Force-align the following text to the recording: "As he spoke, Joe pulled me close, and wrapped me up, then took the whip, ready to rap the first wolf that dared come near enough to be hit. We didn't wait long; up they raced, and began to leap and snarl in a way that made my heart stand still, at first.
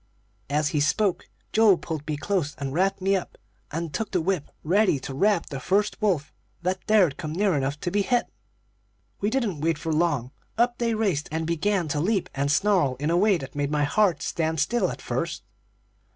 "As 0.49 0.69
he 0.69 0.79
spoke, 0.79 1.29
Joe 1.53 1.77
pulled 1.77 2.07
me 2.07 2.17
close, 2.17 2.55
and 2.55 2.73
wrapped 2.73 3.01
me 3.03 3.15
up, 3.15 3.37
then 3.71 3.91
took 3.91 4.09
the 4.09 4.19
whip, 4.19 4.49
ready 4.63 4.99
to 4.99 5.13
rap 5.13 5.45
the 5.45 5.59
first 5.59 6.01
wolf 6.01 6.33
that 6.63 6.83
dared 6.87 7.17
come 7.17 7.33
near 7.33 7.53
enough 7.55 7.79
to 7.81 7.91
be 7.91 8.01
hit. 8.01 8.25
We 9.19 9.29
didn't 9.29 9.61
wait 9.61 9.85
long; 9.85 10.31
up 10.57 10.79
they 10.79 10.95
raced, 10.95 11.29
and 11.31 11.45
began 11.45 11.87
to 11.89 11.99
leap 11.99 12.31
and 12.33 12.51
snarl 12.51 12.95
in 12.95 13.11
a 13.11 13.15
way 13.15 13.37
that 13.37 13.53
made 13.53 13.69
my 13.69 13.83
heart 13.83 14.23
stand 14.23 14.59
still, 14.59 14.89
at 14.89 15.03
first. 15.03 15.43